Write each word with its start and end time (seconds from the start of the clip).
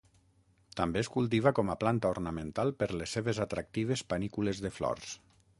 També 0.79 1.01
es 1.01 1.09
cultiva 1.15 1.51
com 1.59 1.69
a 1.73 1.75
planta 1.83 2.11
ornamental 2.15 2.73
per 2.81 2.89
les 3.03 3.15
seves 3.19 3.45
atractives 3.49 4.07
panícules 4.15 4.65
de 4.67 4.77
flors. 4.81 5.17